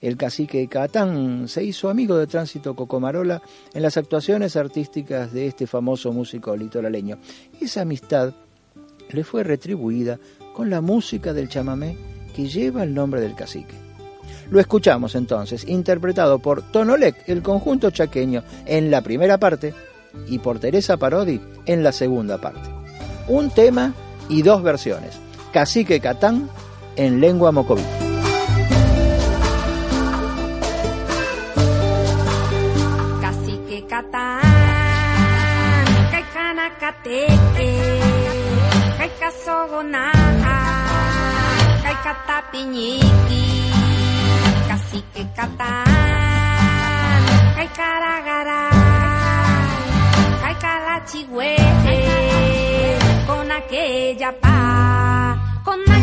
El 0.00 0.16
cacique 0.16 0.68
Catán 0.68 1.48
se 1.48 1.64
hizo 1.64 1.88
amigo 1.88 2.18
de 2.18 2.26
Tránsito 2.26 2.76
Cocomarola 2.76 3.40
en 3.72 3.82
las 3.82 3.96
actuaciones 3.96 4.56
artísticas 4.56 5.32
de 5.32 5.46
este 5.46 5.66
famoso 5.66 6.12
músico 6.12 6.54
litoraleño. 6.54 7.18
Esa 7.60 7.82
amistad 7.82 8.34
le 9.10 9.24
fue 9.24 9.42
retribuida 9.42 10.18
con 10.52 10.68
la 10.68 10.80
música 10.80 11.32
del 11.32 11.48
chamamé 11.48 11.96
que 12.34 12.46
lleva 12.46 12.82
el 12.82 12.92
nombre 12.92 13.20
del 13.20 13.34
cacique. 13.34 13.85
Lo 14.50 14.60
escuchamos 14.60 15.14
entonces, 15.14 15.66
interpretado 15.66 16.38
por 16.38 16.62
Tonolec, 16.62 17.28
el 17.28 17.42
conjunto 17.42 17.90
chaqueño, 17.90 18.42
en 18.64 18.90
la 18.90 19.00
primera 19.00 19.38
parte, 19.38 19.74
y 20.28 20.38
por 20.38 20.58
Teresa 20.58 20.96
Parodi 20.96 21.40
en 21.66 21.82
la 21.82 21.92
segunda 21.92 22.38
parte. 22.38 22.70
Un 23.28 23.50
tema 23.50 23.92
y 24.28 24.42
dos 24.42 24.62
versiones. 24.62 25.18
Cacique 25.52 26.00
Catán 26.00 26.48
en 26.96 27.20
lengua 27.20 27.52
mocoví. 27.52 27.82
Cacique 33.20 33.84
Catán, 33.88 34.42
Caicanacateque, 36.10 37.30
Caicasogona, 38.98 40.12
Caicatapiñiqui 41.82 43.65
cacique 44.96 45.26
catán, 45.34 45.84
cay 47.54 47.68
caragaray, 47.76 48.70
cay 50.40 50.54
calachigüe, 50.60 51.56
con 53.26 53.50
aquella 53.52 54.32
pa, 54.40 55.60
con 55.64 55.80
aquella 55.80 55.95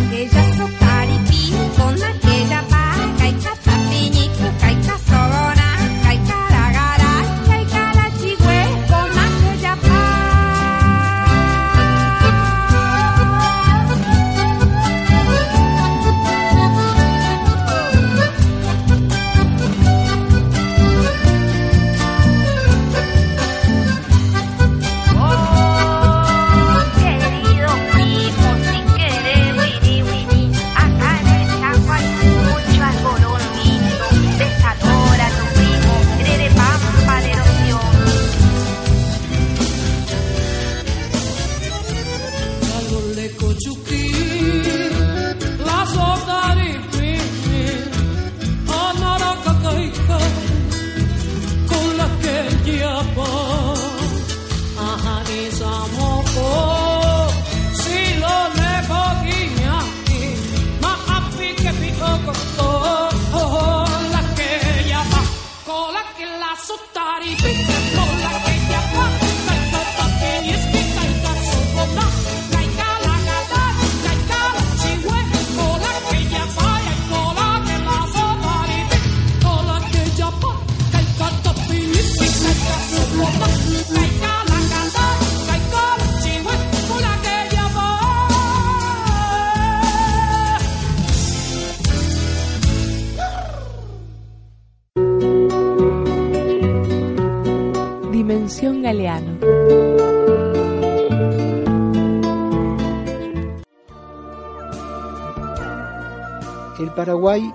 Paraguay 106.96 107.52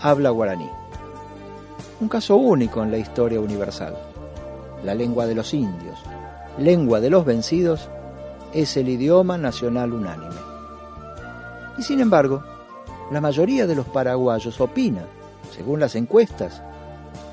habla 0.00 0.30
guaraní. 0.30 0.70
Un 2.00 2.08
caso 2.08 2.36
único 2.36 2.82
en 2.82 2.90
la 2.90 2.96
historia 2.96 3.38
universal. 3.38 3.94
La 4.82 4.94
lengua 4.94 5.26
de 5.26 5.34
los 5.34 5.52
indios, 5.52 5.98
lengua 6.56 6.98
de 6.98 7.10
los 7.10 7.26
vencidos, 7.26 7.90
es 8.54 8.78
el 8.78 8.88
idioma 8.88 9.36
nacional 9.36 9.92
unánime. 9.92 10.40
Y 11.76 11.82
sin 11.82 12.00
embargo, 12.00 12.42
la 13.10 13.20
mayoría 13.20 13.66
de 13.66 13.74
los 13.74 13.86
paraguayos 13.86 14.58
opina, 14.58 15.02
según 15.54 15.80
las 15.80 15.94
encuestas, 15.94 16.62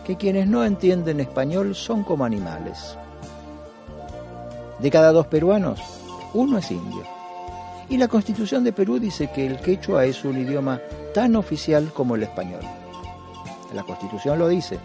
que 0.04 0.18
quienes 0.18 0.48
no 0.48 0.65
entienden 0.65 1.22
español 1.22 1.74
son 1.74 2.04
como 2.04 2.26
animales. 2.26 2.98
De 4.80 4.91
cada 4.91 5.13
dos 5.13 5.28
peruanos, 5.28 5.80
uno 6.34 6.58
es 6.58 6.70
indio. 6.70 7.14
Y 7.89 7.98
la 7.98 8.08
constitución 8.08 8.63
de 8.63 8.74
Perú 8.74 9.00
dice 9.00 9.30
que 9.34 9.45
el 9.45 9.60
quechua 9.60 10.06
es 10.06 10.24
un 10.26 10.38
idioma 10.38 10.80
tan 11.13 11.36
oficial 11.36 11.91
como 11.93 12.15
el 12.15 12.24
español. 12.24 12.62
La 13.74 13.84
constitución 13.84 14.39
lo 14.39 14.48
dice, 14.48 14.80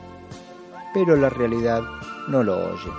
pero 0.92 1.16
la 1.16 1.30
realidad 1.30 1.82
no 2.28 2.42
lo 2.42 2.56
oye. 2.56 2.90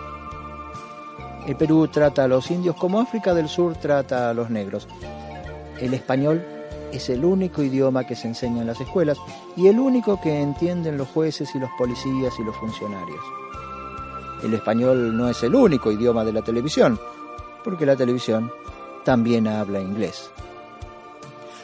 El 1.47 1.55
Perú 1.55 1.87
trata 1.87 2.23
a 2.23 2.27
los 2.27 2.49
indios 2.51 2.75
como 2.75 2.99
África 2.99 3.33
del 3.33 3.49
Sur 3.49 3.75
trata 3.75 4.29
a 4.29 4.33
los 4.33 4.49
negros. 4.49 4.87
El 5.79 5.93
español 5.93 6.43
es 6.91 7.09
el 7.09 7.25
único 7.25 7.63
idioma 7.63 8.05
que 8.05 8.15
se 8.15 8.27
enseña 8.27 8.61
en 8.61 8.67
las 8.67 8.79
escuelas 8.79 9.17
y 9.55 9.67
el 9.67 9.79
único 9.79 10.19
que 10.21 10.39
entienden 10.39 10.97
los 10.97 11.07
jueces 11.09 11.53
y 11.55 11.59
los 11.59 11.69
policías 11.77 12.33
y 12.39 12.43
los 12.43 12.55
funcionarios. 12.55 13.23
El 14.43 14.53
español 14.53 15.15
no 15.15 15.29
es 15.29 15.41
el 15.43 15.55
único 15.55 15.91
idioma 15.91 16.23
de 16.23 16.33
la 16.33 16.41
televisión, 16.41 16.99
porque 17.63 17.85
la 17.85 17.95
televisión 17.95 18.51
también 19.03 19.47
habla 19.47 19.79
inglés. 19.79 20.31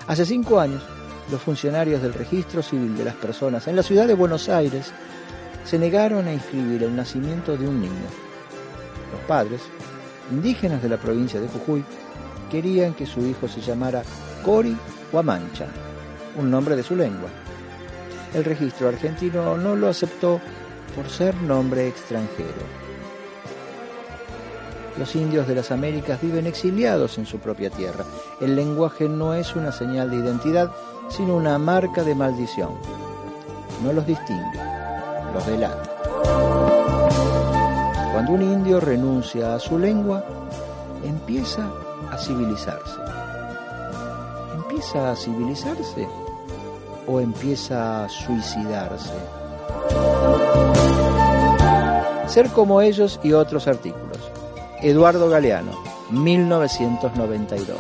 Hace 0.08 0.26
cinco 0.26 0.60
años, 0.60 0.84
los 1.32 1.42
funcionarios 1.42 2.02
del 2.02 2.14
registro 2.14 2.64
civil 2.64 2.98
de 2.98 3.06
las 3.06 3.16
personas 3.16 3.68
en 3.68 3.76
la 3.76 3.84
ciudad 3.84 4.08
de 4.08 4.14
Buenos 4.14 4.48
Aires 4.48 4.94
se 5.66 5.78
negaron 5.78 6.28
a 6.28 6.34
inscribir 6.34 6.84
el 6.84 6.96
nacimiento 6.96 7.58
de 7.58 7.68
un 7.68 7.82
niño. 7.82 8.08
Los 9.12 9.22
padres, 9.28 9.62
indígenas 10.32 10.82
de 10.82 10.90
la 10.90 10.98
provincia 10.98 11.42
de 11.42 11.50
Jujuy, 11.50 11.84
querían 12.50 12.94
que 12.94 13.06
su 13.06 13.26
hijo 13.26 13.48
se 13.48 13.60
llamara 13.60 14.04
Cori 14.44 14.78
Huamancha, 15.12 15.68
un 16.38 16.50
nombre 16.50 16.76
de 16.76 16.84
su 16.84 16.96
lengua. 16.96 17.30
El 18.34 18.46
registro 18.46 18.88
argentino 18.88 19.58
no 19.58 19.76
lo 19.76 19.90
aceptó 19.90 20.40
por 20.96 21.10
ser 21.10 21.36
nombre 21.36 21.88
extranjero. 21.88 22.87
Los 24.98 25.16
indios 25.16 25.48
de 25.48 25.56
las 25.56 25.72
Américas 25.72 26.20
viven 26.22 26.48
exiliados 26.48 27.18
en 27.18 27.26
su 27.26 27.38
propia 27.38 27.70
tierra. 27.70 28.04
El 28.42 28.56
lenguaje 28.56 29.08
no 29.08 29.34
es 29.34 29.56
una 29.56 29.72
señal 29.72 30.10
de 30.10 30.18
identidad, 30.18 30.72
sino 31.10 31.36
una 31.36 31.58
marca 31.60 32.04
de 32.04 32.16
maldición. 32.16 32.72
No 33.84 33.94
los 33.94 34.08
distingue, 34.08 34.60
los 35.34 35.46
delata. 35.46 35.84
Cuando 38.12 38.32
un 38.32 38.42
indio 38.42 38.80
renuncia 38.80 39.54
a 39.54 39.60
su 39.60 39.78
lengua, 39.78 40.26
empieza 41.04 41.70
a 42.12 42.18
civilizarse. 42.18 43.00
¿Empieza 44.56 45.12
a 45.12 45.16
civilizarse 45.16 46.08
o 47.06 47.20
empieza 47.20 48.06
a 48.06 48.10
suicidarse? 48.10 49.14
Ser 52.28 52.50
como 52.50 52.82
ellos 52.82 53.20
y 53.22 53.34
otros 53.34 53.68
artículos. 53.68 54.17
Eduardo 54.82 55.28
Galeano, 55.28 55.72
1992. 56.12 57.78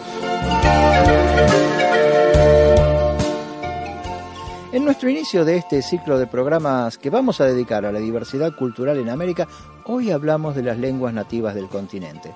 En 4.73 4.83
nuestro 4.83 5.07
inicio 5.07 5.45
de 5.45 5.57
este 5.57 5.83
ciclo 5.83 6.17
de 6.17 6.25
programas 6.25 6.97
que 6.97 7.12
vamos 7.12 7.39
a 7.39 7.45
dedicar 7.45 7.86
a 7.86 7.91
la 7.91 7.99
diversidad 7.99 8.55
cultural 8.55 8.97
en 8.97 9.10
América, 9.10 9.47
hoy 9.86 10.10
hablamos 10.10 10.55
de 10.55 10.63
las 10.63 10.79
lenguas 10.79 11.13
nativas 11.13 11.53
del 11.53 11.67
continente. 11.67 12.33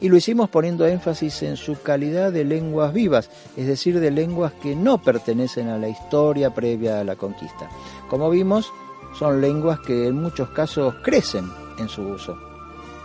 Y 0.00 0.08
lo 0.08 0.16
hicimos 0.16 0.48
poniendo 0.48 0.86
énfasis 0.86 1.42
en 1.42 1.56
su 1.56 1.82
calidad 1.82 2.30
de 2.30 2.44
lenguas 2.44 2.92
vivas, 2.92 3.28
es 3.56 3.66
decir, 3.66 3.98
de 3.98 4.12
lenguas 4.12 4.52
que 4.52 4.76
no 4.76 4.98
pertenecen 4.98 5.68
a 5.68 5.78
la 5.78 5.88
historia 5.88 6.54
previa 6.54 7.00
a 7.00 7.04
la 7.04 7.16
conquista. 7.16 7.68
Como 8.08 8.30
vimos, 8.30 8.72
son 9.18 9.40
lenguas 9.40 9.80
que 9.80 10.06
en 10.06 10.22
muchos 10.22 10.50
casos 10.50 10.94
crecen 11.02 11.50
en 11.78 11.88
su 11.88 12.02
uso 12.02 12.47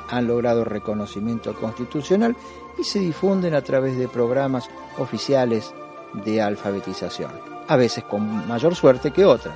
han 0.09 0.27
logrado 0.27 0.63
reconocimiento 0.63 1.53
constitucional 1.55 2.35
y 2.77 2.83
se 2.83 2.99
difunden 2.99 3.53
a 3.53 3.61
través 3.61 3.97
de 3.97 4.07
programas 4.07 4.69
oficiales 4.97 5.73
de 6.13 6.41
alfabetización, 6.41 7.31
a 7.67 7.75
veces 7.75 8.03
con 8.03 8.47
mayor 8.47 8.75
suerte 8.75 9.11
que 9.11 9.25
otras. 9.25 9.55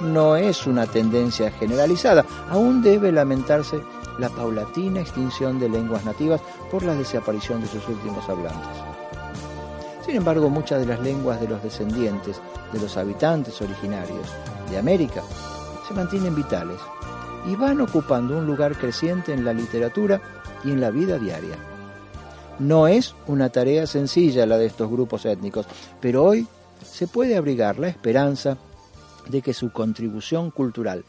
No 0.00 0.36
es 0.36 0.66
una 0.66 0.86
tendencia 0.86 1.50
generalizada, 1.50 2.24
aún 2.48 2.82
debe 2.82 3.10
lamentarse 3.10 3.80
la 4.18 4.28
paulatina 4.28 5.00
extinción 5.00 5.58
de 5.58 5.68
lenguas 5.68 6.04
nativas 6.04 6.40
por 6.70 6.82
la 6.82 6.94
desaparición 6.94 7.60
de 7.60 7.68
sus 7.68 7.86
últimos 7.88 8.28
hablantes. 8.28 8.82
Sin 10.04 10.16
embargo, 10.16 10.48
muchas 10.48 10.80
de 10.80 10.86
las 10.86 11.00
lenguas 11.00 11.40
de 11.40 11.48
los 11.48 11.62
descendientes 11.62 12.40
de 12.72 12.80
los 12.80 12.96
habitantes 12.96 13.60
originarios 13.60 14.26
de 14.70 14.78
América 14.78 15.22
se 15.86 15.94
mantienen 15.94 16.34
vitales 16.34 16.78
y 17.46 17.54
van 17.56 17.80
ocupando 17.80 18.36
un 18.36 18.46
lugar 18.46 18.76
creciente 18.76 19.32
en 19.32 19.44
la 19.44 19.52
literatura 19.52 20.20
y 20.64 20.70
en 20.70 20.80
la 20.80 20.90
vida 20.90 21.18
diaria. 21.18 21.56
No 22.58 22.88
es 22.88 23.14
una 23.26 23.50
tarea 23.50 23.86
sencilla 23.86 24.46
la 24.46 24.58
de 24.58 24.66
estos 24.66 24.90
grupos 24.90 25.24
étnicos, 25.24 25.66
pero 26.00 26.24
hoy 26.24 26.46
se 26.84 27.06
puede 27.06 27.36
abrigar 27.36 27.78
la 27.78 27.88
esperanza 27.88 28.58
de 29.28 29.42
que 29.42 29.54
su 29.54 29.72
contribución 29.72 30.50
cultural 30.50 31.04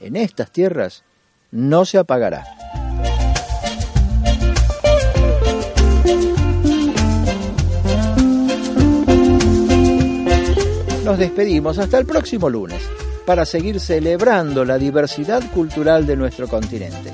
en 0.00 0.16
estas 0.16 0.50
tierras 0.50 1.04
no 1.50 1.84
se 1.84 1.98
apagará. 1.98 2.44
Nos 11.04 11.18
despedimos 11.18 11.78
hasta 11.78 11.98
el 11.98 12.06
próximo 12.06 12.48
lunes 12.48 12.82
para 13.26 13.44
seguir 13.44 13.80
celebrando 13.80 14.64
la 14.64 14.78
diversidad 14.78 15.42
cultural 15.52 16.06
de 16.06 16.16
nuestro 16.16 16.48
continente. 16.48 17.12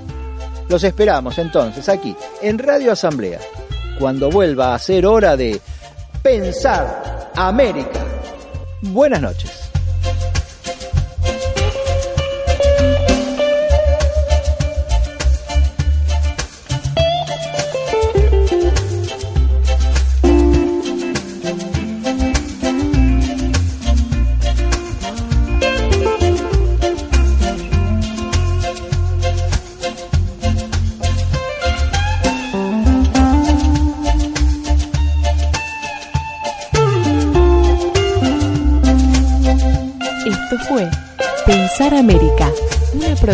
Los 0.69 0.85
esperamos 0.85 1.39
entonces 1.39 1.89
aquí, 1.89 2.17
en 2.41 2.59
Radio 2.59 2.93
Asamblea, 2.93 3.41
cuando 3.99 4.31
vuelva 4.31 4.75
a 4.75 4.79
ser 4.79 5.07
hora 5.07 5.37
de 5.37 5.61
Pensar 6.23 7.31
América. 7.35 8.05
Buenas 8.83 9.21
noches. 9.21 9.60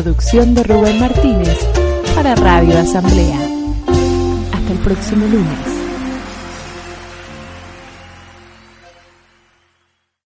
Producción 0.02 0.54
de 0.54 0.62
Rubén 0.62 1.00
Martínez 1.00 1.56
para 2.14 2.34
Radio 2.34 2.78
Asamblea. 2.78 3.38
Hasta 4.52 4.72
el 4.72 4.78
próximo 4.80 5.26
lunes. 5.26 5.75